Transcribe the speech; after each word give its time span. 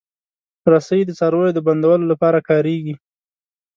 رسۍ 0.71 1.01
د 1.05 1.11
څارویو 1.19 1.55
د 1.55 1.59
بندولو 1.67 2.05
لپاره 2.11 2.39
کارېږي. 2.49 2.93